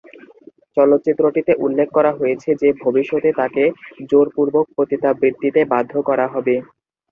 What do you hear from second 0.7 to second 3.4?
চলচ্চিত্রটিতে উল্লেখ করা হয়েছে যে ভবিষ্যতে